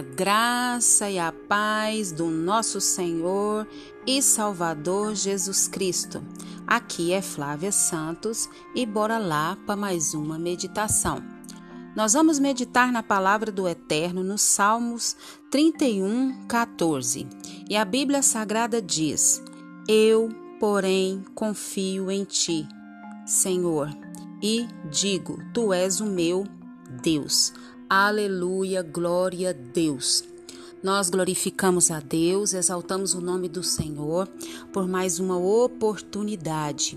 A 0.00 0.02
graça 0.02 1.10
e 1.10 1.18
a 1.18 1.30
paz 1.30 2.10
do 2.10 2.24
nosso 2.28 2.80
Senhor 2.80 3.68
e 4.06 4.22
Salvador 4.22 5.14
Jesus 5.14 5.68
Cristo. 5.68 6.24
Aqui 6.66 7.12
é 7.12 7.20
Flávia 7.20 7.70
Santos 7.70 8.48
e 8.74 8.86
bora 8.86 9.18
lá 9.18 9.58
para 9.66 9.76
mais 9.76 10.14
uma 10.14 10.38
meditação. 10.38 11.22
Nós 11.94 12.14
vamos 12.14 12.38
meditar 12.38 12.90
na 12.90 13.02
palavra 13.02 13.52
do 13.52 13.68
Eterno 13.68 14.24
nos 14.24 14.40
Salmos 14.40 15.14
31, 15.50 16.46
14. 16.46 17.28
E 17.68 17.76
a 17.76 17.84
Bíblia 17.84 18.22
Sagrada 18.22 18.80
diz: 18.80 19.42
Eu, 19.86 20.30
porém, 20.58 21.22
confio 21.34 22.10
em 22.10 22.24
ti, 22.24 22.66
Senhor, 23.26 23.90
e 24.42 24.66
digo: 24.90 25.36
Tu 25.52 25.74
és 25.74 26.00
o 26.00 26.06
meu 26.06 26.46
Deus. 27.02 27.52
Aleluia, 27.92 28.84
glória 28.84 29.50
a 29.50 29.52
Deus. 29.52 30.22
Nós 30.80 31.10
glorificamos 31.10 31.90
a 31.90 31.98
Deus, 31.98 32.54
exaltamos 32.54 33.14
o 33.14 33.20
nome 33.20 33.48
do 33.48 33.64
Senhor 33.64 34.28
por 34.72 34.86
mais 34.86 35.18
uma 35.18 35.36
oportunidade 35.36 36.96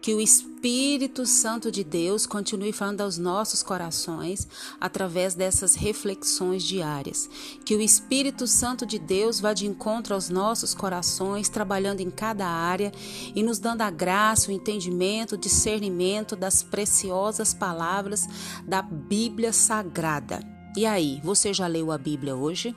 que 0.00 0.14
o 0.14 0.20
Espírito 0.20 1.24
Santo 1.24 1.70
de 1.70 1.84
Deus 1.84 2.26
continue 2.26 2.72
falando 2.72 3.02
aos 3.02 3.18
nossos 3.18 3.62
corações 3.62 4.48
através 4.80 5.34
dessas 5.34 5.74
reflexões 5.74 6.62
diárias. 6.62 7.30
Que 7.64 7.76
o 7.76 7.80
Espírito 7.80 8.46
Santo 8.46 8.84
de 8.84 8.98
Deus 8.98 9.40
vá 9.40 9.52
de 9.52 9.66
encontro 9.66 10.14
aos 10.14 10.28
nossos 10.28 10.74
corações, 10.74 11.48
trabalhando 11.48 12.00
em 12.00 12.10
cada 12.10 12.46
área 12.46 12.92
e 13.34 13.42
nos 13.42 13.58
dando 13.58 13.82
a 13.82 13.90
graça, 13.90 14.50
o 14.50 14.54
entendimento, 14.54 15.36
o 15.36 15.38
discernimento 15.38 16.34
das 16.34 16.62
preciosas 16.62 17.54
palavras 17.54 18.26
da 18.66 18.82
Bíblia 18.82 19.52
Sagrada. 19.52 20.40
E 20.76 20.86
aí, 20.86 21.20
você 21.22 21.52
já 21.52 21.66
leu 21.66 21.92
a 21.92 21.98
Bíblia 21.98 22.34
hoje? 22.34 22.74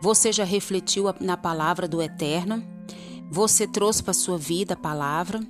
Você 0.00 0.32
já 0.32 0.44
refletiu 0.44 1.06
na 1.20 1.36
palavra 1.36 1.88
do 1.88 2.00
Eterno? 2.00 2.62
Você 3.30 3.66
trouxe 3.66 4.02
para 4.02 4.12
sua 4.12 4.38
vida 4.38 4.74
a 4.74 4.76
palavra? 4.76 5.40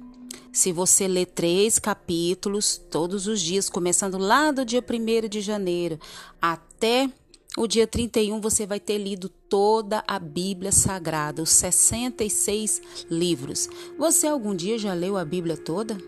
Se 0.54 0.72
você 0.72 1.08
ler 1.08 1.26
três 1.26 1.80
capítulos 1.80 2.80
todos 2.88 3.26
os 3.26 3.40
dias, 3.40 3.68
começando 3.68 4.16
lá 4.16 4.52
do 4.52 4.64
dia 4.64 4.80
1 4.80 5.28
de 5.28 5.40
janeiro 5.40 5.98
até 6.40 7.10
o 7.56 7.66
dia 7.66 7.88
31, 7.88 8.40
você 8.40 8.64
vai 8.64 8.78
ter 8.78 8.96
lido 8.98 9.28
toda 9.28 10.04
a 10.06 10.16
Bíblia 10.16 10.70
Sagrada, 10.70 11.42
os 11.42 11.50
66 11.50 12.80
livros. 13.10 13.68
Você 13.98 14.28
algum 14.28 14.54
dia 14.54 14.78
já 14.78 14.94
leu 14.94 15.16
a 15.16 15.24
Bíblia 15.24 15.56
toda? 15.56 15.98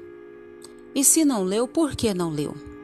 E 0.94 1.02
se 1.02 1.24
não 1.24 1.42
leu, 1.42 1.66
por 1.66 1.96
que 1.96 2.14
não 2.14 2.30
leu? 2.30 2.75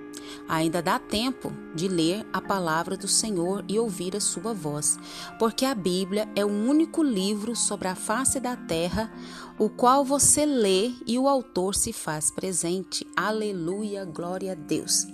Ainda 0.49 0.83
dá 0.83 0.99
tempo 0.99 1.53
de 1.75 1.89
ler 1.89 2.27
a 2.33 2.41
palavra 2.41 2.97
do 2.97 3.09
Senhor 3.09 3.65
e 3.69 3.79
ouvir 3.79 4.17
a 4.17 4.21
sua 4.21 4.53
voz, 4.53 4.99
porque 5.39 5.65
a 5.65 5.75
Bíblia 5.75 6.29
é 6.35 6.45
o 6.45 6.49
único 6.49 7.03
livro 7.03 7.55
sobre 7.57 7.89
a 7.89 7.95
face 7.95 8.41
da 8.41 8.57
terra 8.57 9.11
o 9.59 9.69
qual 9.69 10.05
você 10.05 10.45
lê 10.45 10.93
e 11.07 11.19
o 11.19 11.29
autor 11.29 11.75
se 11.75 11.93
faz 11.93 12.31
presente. 12.31 13.07
Aleluia, 13.17 14.05
glória 14.05 14.53
a 14.53 14.55
Deus. 14.55 15.07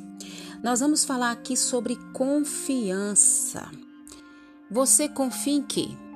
Nós 0.62 0.80
vamos 0.80 1.04
falar 1.04 1.30
aqui 1.30 1.56
sobre 1.56 1.96
confiança. 2.12 3.70
Você 4.70 5.08
confia 5.08 5.54
em 5.54 5.62
quê? 5.62 6.07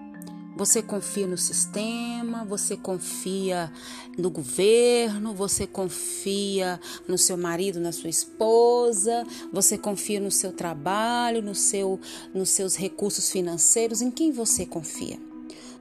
Você 0.62 0.80
confia 0.80 1.27
no 1.27 1.36
sistema, 1.36 2.44
você 2.44 2.77
confia 2.77 3.68
no 4.16 4.30
governo, 4.30 5.34
você 5.34 5.66
confia 5.66 6.80
no 7.08 7.18
seu 7.18 7.36
marido, 7.36 7.80
na 7.80 7.91
sua 7.91 8.08
esposa, 8.08 9.27
você 9.52 9.77
confia 9.77 10.20
no 10.20 10.30
seu 10.30 10.52
trabalho, 10.52 11.42
no 11.42 11.52
seu, 11.52 11.98
nos 12.33 12.50
seus 12.50 12.77
recursos 12.77 13.28
financeiros, 13.28 14.01
em 14.01 14.08
quem 14.08 14.30
você 14.30 14.64
confia? 14.64 15.18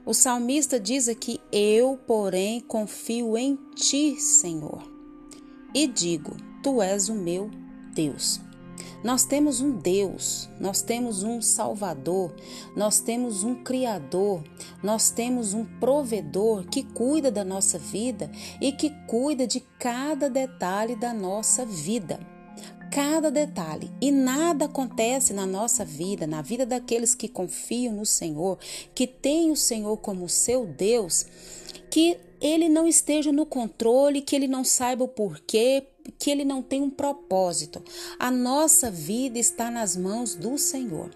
O 0.04 0.12
salmista 0.12 0.80
diz 0.80 1.06
aqui: 1.06 1.38
Eu, 1.52 1.96
porém, 2.04 2.60
confio 2.60 3.38
em 3.38 3.56
ti, 3.76 4.20
Senhor, 4.20 4.82
e 5.72 5.86
digo: 5.86 6.36
Tu 6.60 6.82
és 6.82 7.08
o 7.08 7.14
meu 7.14 7.48
Deus. 7.94 8.40
Nós 9.02 9.24
temos 9.24 9.60
um 9.60 9.72
Deus, 9.72 10.48
nós 10.60 10.80
temos 10.80 11.24
um 11.24 11.42
Salvador, 11.42 12.32
nós 12.76 13.00
temos 13.00 13.42
um 13.42 13.54
Criador, 13.62 14.44
nós 14.82 15.10
temos 15.10 15.54
um 15.54 15.64
provedor 15.64 16.64
que 16.66 16.84
cuida 16.84 17.30
da 17.30 17.44
nossa 17.44 17.78
vida 17.78 18.30
e 18.60 18.70
que 18.70 18.90
cuida 19.08 19.46
de 19.46 19.60
cada 19.78 20.30
detalhe 20.30 20.94
da 20.94 21.12
nossa 21.12 21.66
vida. 21.66 22.20
Cada 22.92 23.30
detalhe. 23.30 23.90
E 24.00 24.12
nada 24.12 24.66
acontece 24.66 25.32
na 25.32 25.46
nossa 25.46 25.82
vida, 25.82 26.26
na 26.26 26.42
vida 26.42 26.66
daqueles 26.66 27.14
que 27.14 27.26
confiam 27.26 27.94
no 27.94 28.04
Senhor, 28.04 28.58
que 28.94 29.06
têm 29.06 29.50
o 29.50 29.56
Senhor 29.56 29.96
como 29.96 30.28
seu 30.28 30.66
Deus, 30.66 31.26
que 31.92 32.16
ele 32.40 32.70
não 32.70 32.88
esteja 32.88 33.30
no 33.30 33.44
controle, 33.44 34.22
que 34.22 34.34
ele 34.34 34.48
não 34.48 34.64
saiba 34.64 35.04
o 35.04 35.08
porquê, 35.08 35.86
que 36.18 36.30
ele 36.30 36.42
não 36.42 36.62
tem 36.62 36.80
um 36.80 36.88
propósito. 36.88 37.82
A 38.18 38.30
nossa 38.30 38.90
vida 38.90 39.38
está 39.38 39.70
nas 39.70 39.94
mãos 39.94 40.34
do 40.34 40.56
Senhor. 40.56 41.10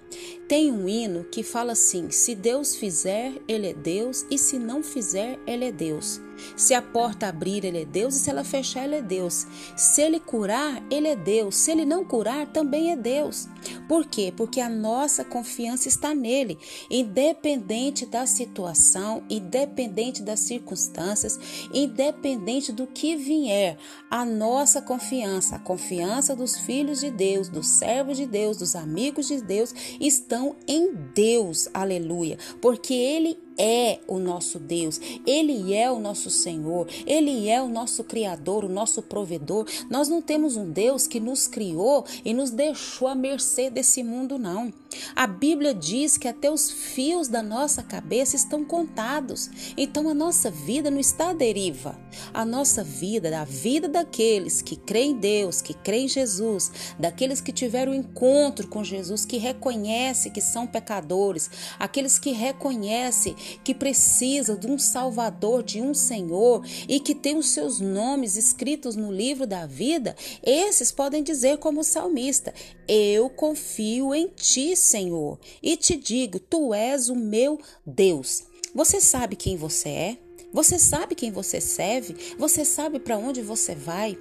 Tem 0.46 0.70
um 0.70 0.86
hino 0.86 1.24
que 1.24 1.42
fala 1.42 1.72
assim: 1.72 2.10
se 2.10 2.34
Deus 2.34 2.76
fizer, 2.76 3.32
ele 3.48 3.68
é 3.68 3.74
Deus, 3.74 4.26
e 4.30 4.36
se 4.36 4.58
não 4.58 4.82
fizer, 4.82 5.38
ele 5.46 5.64
é 5.64 5.72
Deus. 5.72 6.20
Se 6.54 6.74
a 6.74 6.82
porta 6.82 7.28
abrir, 7.28 7.64
ele 7.64 7.82
é 7.82 7.84
Deus, 7.84 8.14
e 8.14 8.18
se 8.18 8.30
ela 8.30 8.44
fechar, 8.44 8.84
ele 8.84 8.96
é 8.96 9.02
Deus. 9.02 9.46
Se 9.76 10.02
ele 10.02 10.20
curar, 10.20 10.82
ele 10.90 11.08
é 11.08 11.16
Deus. 11.16 11.56
Se 11.56 11.70
ele 11.70 11.84
não 11.84 12.04
curar, 12.04 12.46
também 12.52 12.92
é 12.92 12.96
Deus. 12.96 13.48
Por 13.88 14.06
quê? 14.06 14.32
Porque 14.36 14.60
a 14.60 14.68
nossa 14.68 15.24
confiança 15.24 15.88
está 15.88 16.14
nele, 16.14 16.58
independente 16.90 18.04
da 18.04 18.26
situação, 18.26 19.22
independente 19.30 20.22
das 20.22 20.40
circunstâncias, 20.66 21.38
independente 21.72 22.72
do 22.72 22.86
que 22.86 23.16
vier. 23.16 23.78
A 24.10 24.24
nossa 24.24 24.82
confiança, 24.82 25.56
a 25.56 25.58
confiança 25.58 26.34
dos 26.34 26.56
filhos 26.56 27.00
de 27.00 27.10
Deus, 27.10 27.48
dos 27.48 27.66
servos 27.66 28.16
de 28.16 28.26
Deus, 28.26 28.56
dos 28.56 28.74
amigos 28.74 29.28
de 29.28 29.40
Deus, 29.40 29.72
estão 30.00 30.56
em 30.66 30.92
Deus. 31.14 31.68
Aleluia. 31.72 32.36
Porque 32.60 32.92
ele 32.92 33.38
é 33.58 34.00
o 34.06 34.18
nosso 34.18 34.58
Deus, 34.58 35.00
Ele 35.26 35.74
é 35.74 35.90
o 35.90 35.98
nosso 35.98 36.30
Senhor, 36.30 36.88
Ele 37.06 37.48
é 37.48 37.60
o 37.60 37.68
nosso 37.68 38.04
Criador, 38.04 38.64
o 38.64 38.68
nosso 38.68 39.02
provedor. 39.02 39.66
Nós 39.90 40.08
não 40.08 40.20
temos 40.22 40.56
um 40.56 40.70
Deus 40.70 41.06
que 41.06 41.20
nos 41.20 41.46
criou 41.46 42.04
e 42.24 42.32
nos 42.32 42.50
deixou 42.50 43.08
à 43.08 43.14
mercê 43.14 43.70
desse 43.70 44.02
mundo, 44.02 44.38
não. 44.38 44.72
A 45.14 45.26
Bíblia 45.26 45.74
diz 45.74 46.16
que 46.16 46.28
até 46.28 46.50
os 46.50 46.70
fios 46.70 47.28
da 47.28 47.42
nossa 47.42 47.82
cabeça 47.82 48.36
estão 48.36 48.64
contados. 48.64 49.50
Então 49.76 50.08
a 50.08 50.14
nossa 50.14 50.50
vida 50.50 50.90
não 50.90 51.00
está 51.00 51.30
à 51.30 51.32
deriva. 51.32 51.98
A 52.32 52.44
nossa 52.44 52.82
vida, 52.82 53.38
a 53.38 53.44
vida 53.44 53.88
daqueles 53.88 54.62
que 54.62 54.76
creem 54.76 55.10
em 55.10 55.14
Deus, 55.14 55.60
que 55.60 55.74
creem 55.74 56.06
em 56.06 56.08
Jesus, 56.08 56.72
daqueles 56.98 57.40
que 57.40 57.52
tiveram 57.52 57.94
encontro 57.94 58.66
com 58.68 58.82
Jesus, 58.82 59.24
que 59.24 59.36
reconhecem 59.36 60.32
que 60.32 60.40
são 60.40 60.66
pecadores, 60.66 61.50
aqueles 61.78 62.18
que 62.18 62.32
reconhecem 62.32 63.36
que 63.64 63.74
precisa 63.74 64.56
de 64.56 64.66
um 64.66 64.78
Salvador, 64.78 65.62
de 65.62 65.80
um 65.80 65.94
Senhor 65.94 66.64
e 66.88 67.00
que 67.00 67.14
tem 67.14 67.36
os 67.36 67.48
seus 67.50 67.80
nomes 67.80 68.36
escritos 68.36 68.96
no 68.96 69.12
livro 69.12 69.46
da 69.46 69.66
vida, 69.66 70.16
esses 70.42 70.92
podem 70.92 71.22
dizer 71.22 71.58
como 71.58 71.84
salmista: 71.84 72.52
Eu 72.86 73.28
confio 73.30 74.14
em 74.14 74.28
ti, 74.28 74.76
Senhor, 74.76 75.38
e 75.62 75.76
te 75.76 75.96
digo, 75.96 76.38
tu 76.38 76.72
és 76.74 77.08
o 77.08 77.14
meu 77.14 77.58
Deus. 77.84 78.44
Você 78.74 79.00
sabe 79.00 79.36
quem 79.36 79.56
você 79.56 79.88
é? 79.88 80.25
Você 80.52 80.78
sabe 80.78 81.14
quem 81.14 81.30
você 81.30 81.60
serve? 81.60 82.16
Você 82.38 82.64
sabe 82.64 82.98
para 82.98 83.18
onde 83.18 83.42
você 83.42 83.74
vai? 83.74 84.18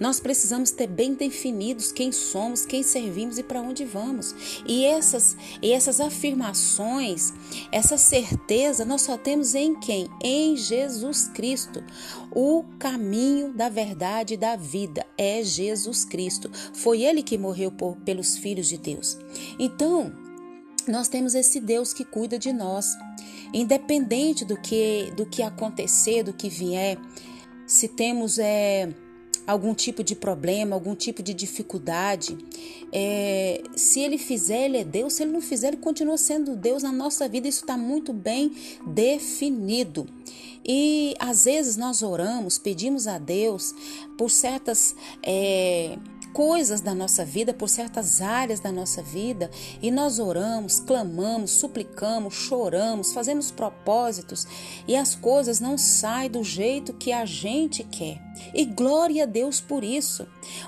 Nós 0.00 0.20
precisamos 0.20 0.70
ter 0.70 0.86
bem 0.86 1.14
definidos 1.14 1.92
quem 1.92 2.12
somos, 2.12 2.66
quem 2.66 2.82
servimos 2.82 3.38
e 3.38 3.42
para 3.42 3.60
onde 3.60 3.84
vamos. 3.84 4.62
E 4.66 4.84
essas, 4.84 5.36
e 5.62 5.72
essas 5.72 6.00
afirmações, 6.00 7.32
essa 7.70 7.96
certeza, 7.96 8.84
nós 8.84 9.02
só 9.02 9.16
temos 9.16 9.54
em 9.54 9.74
quem? 9.78 10.08
Em 10.22 10.56
Jesus 10.56 11.28
Cristo. 11.28 11.82
O 12.30 12.64
caminho 12.78 13.52
da 13.52 13.68
verdade 13.68 14.34
e 14.34 14.36
da 14.36 14.56
vida 14.56 15.06
é 15.16 15.42
Jesus 15.42 16.04
Cristo. 16.04 16.50
Foi 16.74 17.02
Ele 17.02 17.22
que 17.22 17.38
morreu 17.38 17.70
por, 17.70 17.96
pelos 17.98 18.36
filhos 18.36 18.68
de 18.68 18.78
Deus. 18.78 19.18
Então, 19.58 20.27
nós 20.90 21.08
temos 21.08 21.34
esse 21.34 21.60
Deus 21.60 21.92
que 21.92 22.04
cuida 22.04 22.38
de 22.38 22.52
nós. 22.52 22.96
Independente 23.52 24.44
do 24.44 24.56
que, 24.56 25.12
do 25.16 25.24
que 25.24 25.42
acontecer, 25.42 26.22
do 26.22 26.32
que 26.32 26.48
vier, 26.48 26.98
se 27.66 27.88
temos 27.88 28.38
é, 28.38 28.88
algum 29.46 29.74
tipo 29.74 30.04
de 30.04 30.14
problema, 30.14 30.74
algum 30.76 30.94
tipo 30.94 31.22
de 31.22 31.32
dificuldade, 31.32 32.36
é, 32.92 33.62
se 33.74 34.00
ele 34.00 34.18
fizer, 34.18 34.66
ele 34.66 34.78
é 34.78 34.84
Deus, 34.84 35.14
se 35.14 35.22
ele 35.22 35.32
não 35.32 35.40
fizer, 35.40 35.68
ele 35.68 35.78
continua 35.78 36.18
sendo 36.18 36.54
Deus 36.54 36.82
na 36.82 36.92
nossa 36.92 37.28
vida. 37.28 37.48
Isso 37.48 37.62
está 37.62 37.76
muito 37.76 38.12
bem 38.12 38.52
definido. 38.86 40.06
E 40.66 41.14
às 41.18 41.46
vezes 41.46 41.78
nós 41.78 42.02
oramos, 42.02 42.58
pedimos 42.58 43.06
a 43.06 43.16
Deus 43.16 43.74
por 44.18 44.30
certas 44.30 44.94
é, 45.22 45.96
coisas 46.32 46.80
da 46.80 46.94
nossa 46.94 47.24
vida, 47.24 47.52
por 47.52 47.68
certas 47.68 48.20
áreas 48.20 48.60
da 48.60 48.70
nossa 48.70 49.02
vida, 49.02 49.50
e 49.82 49.90
nós 49.90 50.18
oramos, 50.18 50.80
clamamos, 50.80 51.52
suplicamos, 51.52 52.34
choramos, 52.34 53.12
fazemos 53.12 53.50
propósitos 53.50 54.46
e 54.86 54.96
as 54.96 55.14
coisas 55.14 55.60
não 55.60 55.76
saem 55.76 56.30
do 56.30 56.44
jeito 56.44 56.92
que 56.92 57.12
a 57.12 57.24
gente 57.24 57.82
quer. 57.84 58.27
E 58.54 58.64
glória 58.64 59.24
a 59.24 59.26
Deus 59.26 59.60
por 59.60 59.84
isso, 59.84 60.26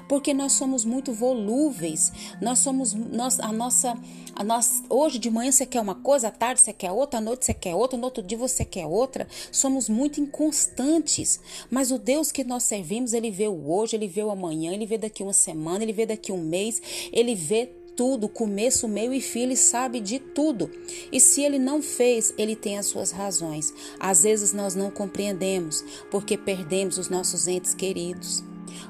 porque 0.08 0.34
nós 0.34 0.52
somos 0.52 0.84
muito 0.84 1.12
volúveis, 1.12 2.12
nós 2.40 2.58
somos 2.58 2.92
nós, 2.92 3.40
a 3.40 3.52
nossa 3.52 3.96
a 4.34 4.44
nós, 4.44 4.82
hoje 4.88 5.18
de 5.18 5.30
manhã 5.30 5.52
você 5.52 5.66
quer 5.66 5.80
uma 5.80 5.94
coisa, 5.94 6.28
à 6.28 6.30
tarde 6.30 6.60
você 6.60 6.72
quer 6.72 6.90
outra, 6.90 7.18
à 7.18 7.20
noite 7.20 7.44
você 7.44 7.52
quer 7.52 7.74
outra, 7.74 7.98
no 7.98 8.04
outro 8.04 8.22
dia 8.22 8.38
você 8.38 8.64
quer 8.64 8.86
outra. 8.86 9.28
Somos 9.52 9.88
muito 9.88 10.20
inconstantes. 10.20 11.40
Mas 11.70 11.90
o 11.90 11.98
Deus 11.98 12.32
que 12.32 12.44
nós 12.44 12.62
servimos, 12.62 13.12
ele 13.12 13.30
vê 13.30 13.48
o 13.48 13.70
hoje, 13.70 13.96
ele 13.96 14.08
vê 14.08 14.22
o 14.22 14.30
amanhã, 14.30 14.72
ele 14.72 14.86
vê 14.86 14.96
daqui 14.96 15.22
uma 15.22 15.32
semana, 15.32 15.82
ele 15.82 15.92
vê 15.92 16.06
daqui 16.06 16.32
um 16.32 16.42
mês, 16.42 16.80
ele 17.12 17.34
vê 17.34 17.79
tudo, 18.00 18.30
começo, 18.30 18.88
meio 18.88 19.12
e 19.12 19.20
fim, 19.20 19.40
ele 19.40 19.56
sabe 19.56 20.00
de 20.00 20.18
tudo. 20.18 20.70
E 21.12 21.20
se 21.20 21.42
ele 21.42 21.58
não 21.58 21.82
fez, 21.82 22.32
ele 22.38 22.56
tem 22.56 22.78
as 22.78 22.86
suas 22.86 23.10
razões. 23.10 23.74
Às 23.98 24.22
vezes 24.22 24.54
nós 24.54 24.74
não 24.74 24.90
compreendemos 24.90 25.84
porque 26.10 26.38
perdemos 26.38 26.96
os 26.96 27.10
nossos 27.10 27.46
entes 27.46 27.74
queridos, 27.74 28.42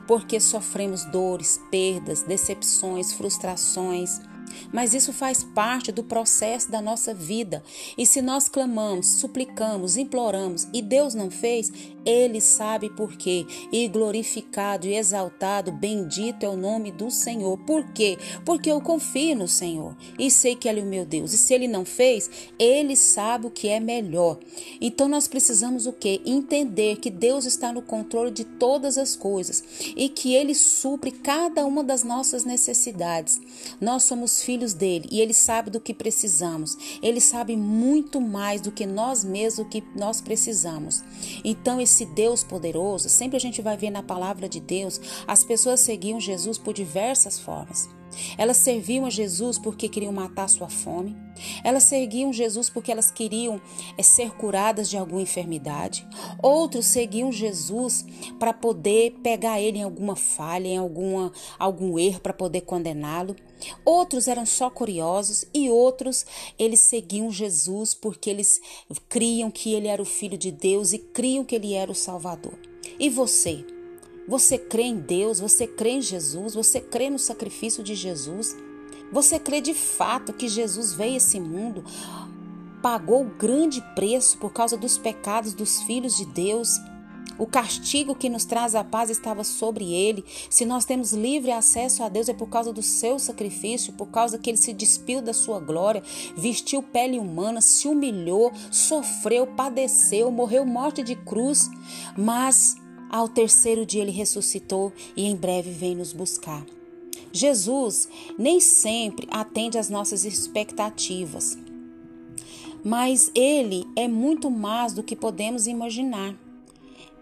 porque 0.06 0.38
sofremos 0.38 1.04
dores, 1.06 1.60
perdas, 1.72 2.22
decepções, 2.22 3.12
frustrações. 3.12 4.20
Mas 4.72 4.94
isso 4.94 5.12
faz 5.12 5.42
parte 5.42 5.90
do 5.90 6.04
processo 6.04 6.70
da 6.70 6.80
nossa 6.80 7.12
vida. 7.12 7.64
E 7.98 8.06
se 8.06 8.22
nós 8.22 8.48
clamamos, 8.48 9.14
suplicamos, 9.14 9.96
imploramos 9.96 10.68
e 10.72 10.80
Deus 10.80 11.14
não 11.14 11.32
fez, 11.32 11.72
Ele 12.04 12.40
sabe 12.40 12.90
por 12.90 13.16
quê. 13.16 13.46
E 13.72 13.88
glorificado 13.88 14.86
e 14.86 14.94
exaltado, 14.94 15.72
bendito 15.72 16.44
é 16.44 16.48
o 16.48 16.56
nome 16.56 16.90
do 16.90 17.10
Senhor. 17.10 17.58
Por 17.58 17.84
quê? 17.92 18.18
Porque 18.44 18.70
eu 18.70 18.80
confio 18.80 19.36
no 19.36 19.48
Senhor 19.48 19.96
e 20.18 20.30
sei 20.30 20.54
que 20.54 20.68
Ele 20.68 20.80
é 20.80 20.82
o 20.82 20.86
meu 20.86 21.04
Deus. 21.04 21.32
E 21.32 21.38
se 21.38 21.54
Ele 21.54 21.68
não 21.68 21.84
fez, 21.84 22.30
Ele 22.58 22.96
sabe 22.96 23.46
o 23.46 23.50
que 23.50 23.68
é 23.68 23.80
melhor. 23.80 24.38
Então 24.80 25.08
nós 25.08 25.28
precisamos 25.28 25.86
o 25.86 25.92
quê? 25.92 26.20
Entender 26.24 26.96
que 26.96 27.10
Deus 27.10 27.44
está 27.44 27.72
no 27.72 27.82
controle 27.82 28.30
de 28.30 28.44
todas 28.44 28.98
as 28.98 29.16
coisas 29.16 29.62
e 29.96 30.08
que 30.08 30.34
Ele 30.34 30.54
supre 30.54 31.10
cada 31.10 31.64
uma 31.64 31.82
das 31.82 32.02
nossas 32.02 32.44
necessidades. 32.44 33.40
Nós 33.80 34.04
somos 34.04 34.42
filhos 34.42 34.74
dele 34.74 35.08
e 35.10 35.20
ele 35.20 35.34
sabe 35.34 35.70
do 35.70 35.80
que 35.80 35.94
precisamos. 35.94 36.76
Ele 37.02 37.20
sabe 37.20 37.56
muito 37.56 38.20
mais 38.20 38.60
do 38.60 38.72
que 38.72 38.86
nós 38.86 39.24
mesmos 39.24 39.68
que 39.70 39.82
nós 39.94 40.20
precisamos. 40.20 41.02
Então 41.44 41.80
esse 41.90 42.06
Deus 42.06 42.42
poderoso, 42.42 43.08
sempre 43.08 43.36
a 43.36 43.40
gente 43.40 43.60
vai 43.60 43.76
ver 43.76 43.90
na 43.90 44.02
palavra 44.02 44.48
de 44.48 44.60
Deus, 44.60 45.00
as 45.26 45.44
pessoas 45.44 45.80
seguiam 45.80 46.20
Jesus 46.20 46.56
por 46.56 46.72
diversas 46.72 47.38
formas. 47.38 47.88
Elas 48.36 48.56
serviam 48.56 49.06
a 49.06 49.10
Jesus 49.10 49.58
porque 49.58 49.88
queriam 49.88 50.12
matar 50.12 50.48
sua 50.48 50.68
fome. 50.68 51.16
Elas 51.64 51.84
seguiam 51.84 52.32
Jesus 52.32 52.68
porque 52.68 52.92
elas 52.92 53.10
queriam 53.10 53.60
é, 53.96 54.02
ser 54.02 54.32
curadas 54.32 54.88
de 54.90 54.96
alguma 54.96 55.22
enfermidade. 55.22 56.06
Outros 56.42 56.86
seguiam 56.86 57.32
Jesus 57.32 58.04
para 58.38 58.52
poder 58.52 59.12
pegar 59.22 59.60
ele 59.60 59.78
em 59.78 59.82
alguma 59.82 60.16
falha, 60.16 60.68
em 60.68 60.76
alguma, 60.76 61.32
algum 61.58 61.98
erro, 61.98 62.20
para 62.20 62.32
poder 62.32 62.62
condená-lo. 62.62 63.36
Outros 63.84 64.26
eram 64.28 64.46
só 64.46 64.70
curiosos 64.70 65.44
e 65.52 65.68
outros 65.68 66.24
eles 66.58 66.80
seguiam 66.80 67.30
Jesus 67.30 67.94
porque 67.94 68.30
eles 68.30 68.60
criam 69.08 69.50
que 69.50 69.74
ele 69.74 69.88
era 69.88 70.00
o 70.00 70.06
filho 70.06 70.38
de 70.38 70.50
Deus 70.50 70.92
e 70.92 70.98
criam 70.98 71.44
que 71.44 71.54
ele 71.54 71.74
era 71.74 71.90
o 71.90 71.94
Salvador. 71.94 72.58
E 72.98 73.08
você? 73.08 73.64
Você 74.28 74.58
crê 74.58 74.84
em 74.84 74.96
Deus? 74.96 75.40
Você 75.40 75.66
crê 75.66 75.90
em 75.90 76.02
Jesus? 76.02 76.54
Você 76.54 76.80
crê 76.80 77.10
no 77.10 77.18
sacrifício 77.18 77.82
de 77.82 77.94
Jesus? 77.94 78.56
Você 79.12 79.38
crê 79.38 79.60
de 79.60 79.74
fato 79.74 80.32
que 80.32 80.48
Jesus 80.48 80.92
veio 80.92 81.14
a 81.14 81.16
esse 81.16 81.40
mundo, 81.40 81.84
pagou 82.80 83.22
o 83.22 83.30
grande 83.30 83.82
preço 83.94 84.38
por 84.38 84.52
causa 84.52 84.76
dos 84.76 84.96
pecados 84.96 85.52
dos 85.52 85.82
filhos 85.82 86.16
de 86.16 86.24
Deus? 86.26 86.78
O 87.40 87.46
castigo 87.46 88.14
que 88.14 88.28
nos 88.28 88.44
traz 88.44 88.74
a 88.74 88.84
paz 88.84 89.08
estava 89.08 89.42
sobre 89.42 89.94
ele. 89.94 90.24
Se 90.50 90.66
nós 90.66 90.84
temos 90.84 91.12
livre 91.12 91.50
acesso 91.50 92.02
a 92.02 92.08
Deus 92.10 92.28
é 92.28 92.34
por 92.34 92.48
causa 92.48 92.70
do 92.70 92.82
seu 92.82 93.18
sacrifício, 93.18 93.94
por 93.94 94.08
causa 94.08 94.38
que 94.38 94.50
ele 94.50 94.58
se 94.58 94.74
despiu 94.74 95.22
da 95.22 95.32
sua 95.32 95.58
glória, 95.58 96.02
vestiu 96.36 96.82
pele 96.82 97.18
humana, 97.18 97.62
se 97.62 97.88
humilhou, 97.88 98.52
sofreu, 98.70 99.46
padeceu, 99.46 100.30
morreu 100.30 100.66
morte 100.66 101.02
de 101.02 101.16
cruz, 101.16 101.70
mas 102.14 102.76
ao 103.10 103.28
terceiro 103.28 103.84
dia 103.84 104.02
ele 104.02 104.10
ressuscitou 104.10 104.92
e 105.16 105.26
em 105.26 105.34
breve 105.34 105.70
vem 105.70 105.96
nos 105.96 106.12
buscar. 106.12 106.64
Jesus 107.32 108.08
nem 108.38 108.60
sempre 108.60 109.26
atende 109.30 109.78
às 109.78 109.88
nossas 109.88 110.24
expectativas, 110.24 111.58
mas 112.84 113.30
ele 113.34 113.86
é 113.96 114.08
muito 114.08 114.50
mais 114.50 114.92
do 114.92 115.02
que 115.02 115.14
podemos 115.14 115.66
imaginar. 115.66 116.34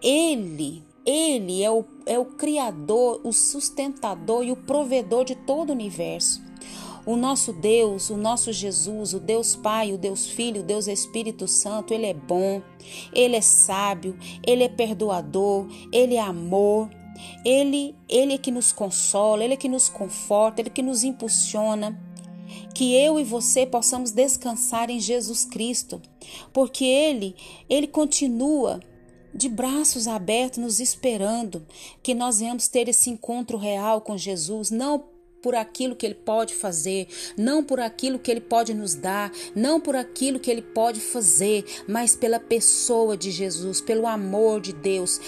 Ele, 0.01 0.81
ele 1.05 1.61
é 1.61 1.69
o, 1.69 1.83
é 2.05 2.17
o 2.17 2.25
Criador, 2.25 3.19
o 3.23 3.33
sustentador 3.33 4.43
e 4.43 4.51
o 4.51 4.55
provedor 4.55 5.25
de 5.25 5.35
todo 5.35 5.69
o 5.69 5.73
universo. 5.73 6.48
O 7.09 7.15
nosso 7.15 7.51
Deus, 7.51 8.11
o 8.11 8.17
nosso 8.17 8.53
Jesus, 8.53 9.15
o 9.15 9.19
Deus 9.19 9.55
Pai, 9.55 9.91
o 9.91 9.97
Deus 9.97 10.29
Filho, 10.29 10.61
o 10.61 10.63
Deus 10.63 10.87
Espírito 10.87 11.47
Santo, 11.47 11.91
Ele 11.91 12.05
é 12.05 12.13
bom, 12.13 12.61
Ele 13.11 13.35
é 13.35 13.41
sábio, 13.41 14.15
Ele 14.45 14.63
é 14.63 14.69
perdoador, 14.69 15.65
Ele 15.91 16.13
é 16.13 16.21
amor. 16.21 16.87
Ele, 17.43 17.95
ele 18.07 18.33
é 18.33 18.37
que 18.37 18.51
nos 18.51 18.71
consola, 18.71 19.43
Ele 19.43 19.55
é 19.55 19.57
que 19.57 19.67
nos 19.67 19.89
conforta, 19.89 20.61
Ele 20.61 20.69
é 20.69 20.71
que 20.71 20.83
nos 20.83 21.03
impulsiona. 21.03 21.99
Que 22.75 22.93
eu 22.93 23.19
e 23.19 23.23
você 23.23 23.65
possamos 23.65 24.11
descansar 24.11 24.91
em 24.91 24.99
Jesus 24.99 25.45
Cristo, 25.45 25.99
porque 26.53 26.85
Ele, 26.85 27.35
Ele 27.67 27.87
continua 27.87 28.79
de 29.33 29.49
braços 29.49 30.07
abertos 30.07 30.59
nos 30.59 30.79
esperando, 30.79 31.65
que 32.03 32.13
nós 32.13 32.37
venhamos 32.37 32.67
ter 32.67 32.87
esse 32.87 33.09
encontro 33.09 33.57
real 33.57 33.99
com 33.99 34.15
Jesus, 34.15 34.69
não 34.69 35.17
por 35.41 35.55
aquilo 35.55 35.95
que 35.95 36.05
Ele 36.05 36.15
pode 36.15 36.53
fazer, 36.53 37.07
não 37.37 37.63
por 37.63 37.79
aquilo 37.79 38.19
que 38.19 38.29
Ele 38.31 38.41
pode 38.41 38.73
nos 38.73 38.95
dar, 38.95 39.31
não 39.55 39.79
por 39.79 39.95
aquilo 39.95 40.39
que 40.39 40.49
Ele 40.51 40.61
pode 40.61 40.99
fazer, 40.99 41.65
mas 41.87 42.15
pela 42.15 42.39
pessoa 42.39 43.15
de 43.15 43.31
Jesus, 43.31 43.81
pelo 43.81 44.07
amor 44.07 44.61
de 44.61 44.73
Deus, 44.73 45.19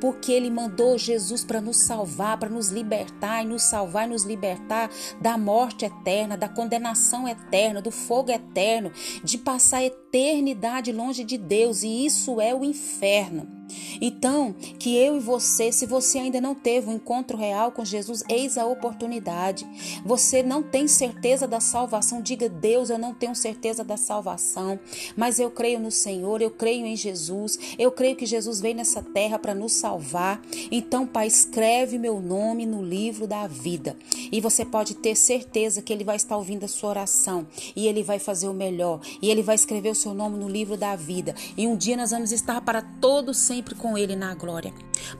porque 0.00 0.32
ele 0.32 0.50
mandou 0.50 0.96
Jesus 0.96 1.44
para 1.44 1.60
nos 1.60 1.78
salvar, 1.78 2.38
para 2.38 2.48
nos 2.48 2.68
libertar 2.68 3.42
e 3.42 3.46
nos 3.46 3.62
salvar 3.62 4.06
e 4.06 4.12
nos 4.12 4.24
libertar 4.24 4.90
da 5.20 5.36
morte 5.36 5.84
eterna, 5.84 6.36
da 6.36 6.48
condenação 6.48 7.28
eterna, 7.28 7.82
do 7.82 7.90
fogo 7.90 8.30
eterno, 8.30 8.92
de 9.22 9.38
passar 9.38 9.78
a 9.78 9.84
eternidade 10.08 10.90
longe 10.90 11.22
de 11.22 11.36
Deus, 11.36 11.82
e 11.82 12.06
isso 12.06 12.40
é 12.40 12.54
o 12.54 12.64
inferno. 12.64 13.58
Então, 14.00 14.54
que 14.78 14.96
eu 14.96 15.16
e 15.16 15.20
você, 15.20 15.70
se 15.72 15.86
você 15.86 16.18
ainda 16.18 16.40
não 16.40 16.54
teve 16.54 16.88
um 16.88 16.94
encontro 16.94 17.36
real 17.36 17.72
com 17.72 17.84
Jesus, 17.84 18.22
eis 18.28 18.56
a 18.56 18.66
oportunidade. 18.66 19.66
Você 20.04 20.42
não 20.42 20.62
tem 20.62 20.88
certeza 20.88 21.46
da 21.46 21.60
salvação, 21.60 22.22
diga: 22.22 22.48
Deus, 22.48 22.90
eu 22.90 22.98
não 22.98 23.12
tenho 23.12 23.34
certeza 23.34 23.84
da 23.84 23.96
salvação, 23.96 24.78
mas 25.16 25.38
eu 25.38 25.50
creio 25.50 25.80
no 25.80 25.90
Senhor, 25.90 26.40
eu 26.40 26.50
creio 26.50 26.86
em 26.86 26.96
Jesus, 26.96 27.58
eu 27.78 27.90
creio 27.90 28.16
que 28.16 28.26
Jesus 28.26 28.60
veio 28.60 28.76
nessa 28.76 29.02
terra 29.02 29.38
para 29.38 29.54
nos 29.54 29.72
salvar. 29.72 30.40
Então, 30.70 31.06
Pai, 31.06 31.26
escreve 31.26 31.98
meu 31.98 32.20
nome 32.20 32.64
no 32.66 32.82
livro 32.82 33.26
da 33.26 33.46
vida. 33.46 33.96
E 34.30 34.40
você 34.40 34.64
pode 34.64 34.94
ter 34.94 35.14
certeza 35.14 35.82
que 35.82 35.92
Ele 35.92 36.04
vai 36.04 36.16
estar 36.16 36.36
ouvindo 36.36 36.64
a 36.64 36.68
sua 36.68 36.90
oração 36.90 37.46
e 37.74 37.86
Ele 37.86 38.02
vai 38.02 38.18
fazer 38.18 38.48
o 38.48 38.54
melhor, 38.54 39.00
e 39.20 39.30
Ele 39.30 39.42
vai 39.42 39.54
escrever 39.54 39.90
o 39.90 39.94
seu 39.98 40.14
nome 40.14 40.38
no 40.38 40.48
livro 40.48 40.76
da 40.76 40.96
vida. 40.96 41.34
E 41.56 41.66
um 41.66 41.76
dia 41.76 41.96
nós 41.96 42.10
vamos 42.10 42.32
estar 42.32 42.60
para 42.60 42.80
todos 42.82 43.36
sempre 43.36 43.74
com 43.74 43.98
Ele 43.98 44.16
na 44.16 44.34
glória. 44.34 44.72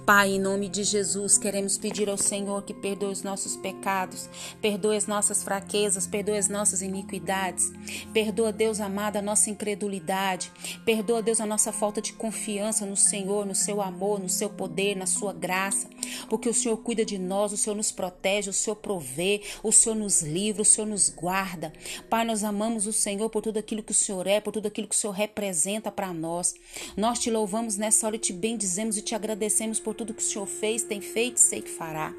Pai, 0.04 0.30
em 0.30 0.40
nome 0.40 0.68
de 0.68 0.82
Jesus, 0.84 1.38
queremos 1.38 1.78
pedir 1.78 2.08
ao 2.08 2.16
Senhor 2.16 2.62
que 2.62 2.74
perdoe 2.74 3.12
os 3.12 3.22
nossos 3.22 3.56
pecados, 3.56 4.28
perdoe 4.60 4.96
as 4.96 5.06
nossas 5.06 5.42
fraquezas, 5.42 6.06
perdoe 6.06 6.36
as 6.36 6.48
nossas 6.48 6.82
iniquidades. 6.82 7.72
Perdoa, 8.12 8.52
Deus 8.52 8.80
amado, 8.80 9.16
a 9.16 9.22
nossa 9.22 9.50
incredulidade. 9.50 10.50
Perdoa, 10.84 11.22
Deus, 11.22 11.40
a 11.40 11.46
nossa 11.46 11.72
falta 11.72 12.00
de 12.00 12.12
confiança 12.12 12.84
no 12.86 12.96
Senhor, 12.96 13.46
no 13.46 13.54
seu 13.54 13.80
amor, 13.80 14.20
no 14.20 14.28
seu 14.28 14.50
poder, 14.50 14.96
na 14.96 15.06
sua 15.06 15.32
graça. 15.32 15.88
Porque 16.28 16.48
o 16.48 16.54
Senhor 16.54 16.76
cuida 16.78 17.04
de 17.04 17.18
nós, 17.18 17.52
o 17.52 17.56
Senhor 17.56 17.76
nos 17.76 17.90
protege, 17.90 18.50
o 18.50 18.52
Senhor 18.52 18.76
provê, 18.76 19.42
o 19.62 19.72
Senhor 19.72 19.94
nos 19.94 20.22
livra, 20.22 20.62
o 20.62 20.64
Senhor 20.64 20.86
nos 20.86 21.08
guarda. 21.08 21.72
Pai, 22.08 22.24
nós 22.24 22.44
amamos 22.44 22.86
o 22.86 22.92
Senhor 22.92 23.28
por 23.30 23.42
tudo 23.42 23.58
aquilo 23.58 23.82
que 23.82 23.92
o 23.92 23.94
Senhor 23.94 24.26
é, 24.26 24.40
por 24.40 24.52
tudo 24.52 24.66
aquilo 24.66 24.88
que 24.88 24.94
o 24.94 24.98
Senhor 24.98 25.12
representa 25.12 25.90
para 25.90 26.12
nós. 26.12 26.54
Nós 26.96 27.18
te 27.18 27.30
louvamos 27.30 27.76
nessa 27.76 28.06
hora 28.06 28.16
e 28.16 28.18
te 28.18 28.32
bendizemos 28.32 28.96
e 28.96 29.02
te 29.02 29.14
agradecemos 29.14 29.80
por 29.80 29.94
tudo 29.94 30.14
que 30.14 30.22
o 30.22 30.24
Senhor 30.24 30.46
fez, 30.46 30.82
tem 30.82 31.00
feito 31.00 31.36
e 31.36 31.40
sei 31.40 31.62
que 31.62 31.70
fará. 31.70 32.14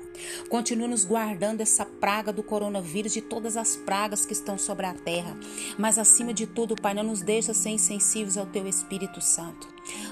Continua 0.50 0.88
nos 0.88 1.06
guardando 1.06 1.62
essa 1.62 1.86
praga 1.86 2.32
do 2.32 2.44
coronavírus, 2.44 3.14
de 3.14 3.22
todas 3.22 3.56
as 3.58 3.76
pragas 3.76 4.26
que 4.26 4.34
estão 4.34 4.58
sobre 4.58 4.86
a 4.86 4.94
terra. 4.94 5.38
Mas 5.78 5.98
acima 5.98 6.34
de 6.34 6.46
tudo, 6.48 6.76
Pai, 6.76 6.94
não 6.94 7.04
nos 7.04 7.22
deixa 7.22 7.54
ser 7.54 7.70
insensíveis 7.70 8.38
ao 8.38 8.46
Teu 8.46 8.68
Espírito 8.68 9.22
Santo. 9.22 9.68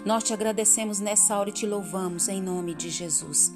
Nós 0.05 0.23
te 0.23 0.33
agradecemos 0.33 0.99
nessa 0.99 1.37
hora 1.37 1.49
e 1.49 1.53
te 1.53 1.65
louvamos 1.65 2.27
em 2.27 2.41
nome 2.41 2.73
de 2.73 2.89
Jesus. 2.89 3.51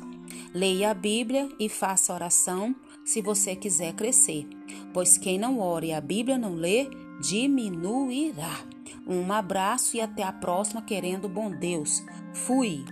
Leia 0.53 0.91
a 0.91 0.93
Bíblia 0.93 1.49
e 1.59 1.69
faça 1.69 2.13
oração 2.13 2.75
se 3.03 3.21
você 3.21 3.55
quiser 3.55 3.93
crescer, 3.93 4.47
pois 4.93 5.17
quem 5.17 5.37
não 5.37 5.59
ore 5.59 5.87
e 5.87 5.93
a 5.93 6.01
Bíblia 6.01 6.37
não 6.37 6.55
lê, 6.55 6.89
diminuirá. 7.19 8.59
Um 9.07 9.31
abraço 9.31 9.97
e 9.97 10.01
até 10.01 10.23
a 10.23 10.31
próxima, 10.31 10.81
querendo 10.81 11.27
bom 11.27 11.49
Deus. 11.49 12.03
Fui! 12.33 12.85